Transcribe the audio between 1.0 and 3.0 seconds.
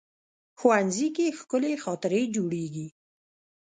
کې ښکلي خاطرې جوړېږي